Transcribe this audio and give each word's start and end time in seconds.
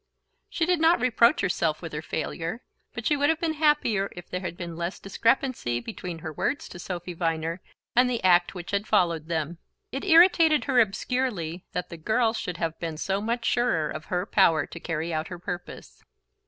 She 0.49 0.65
did 0.65 0.79
not 0.81 0.99
reproach 0.99 1.41
herself 1.41 1.79
with 1.79 1.93
her 1.93 2.01
failure; 2.01 2.63
but 2.91 3.05
she 3.05 3.15
would 3.15 3.29
have 3.29 3.39
been 3.39 3.53
happier 3.53 4.09
if 4.15 4.27
there 4.27 4.39
had 4.39 4.57
been 4.57 4.75
less 4.75 4.99
discrepancy 4.99 5.79
between 5.79 6.17
her 6.25 6.33
words 6.33 6.67
to 6.69 6.79
Sophy 6.79 7.13
Viner 7.13 7.61
and 7.95 8.09
the 8.09 8.23
act 8.23 8.55
which 8.55 8.71
had 8.71 8.87
followed 8.87 9.27
them. 9.27 9.59
It 9.91 10.03
irritated 10.03 10.63
her 10.63 10.79
obscurely 10.79 11.65
that 11.73 11.89
the 11.89 11.97
girl 11.97 12.33
should 12.33 12.57
have 12.57 12.79
been 12.79 12.97
so 12.97 13.21
much 13.21 13.45
surer 13.45 13.91
of 13.91 14.05
her 14.05 14.25
power 14.25 14.65
to 14.65 14.79
carry 14.79 15.13
out 15.13 15.27
her 15.27 15.37
purpose... 15.37 16.01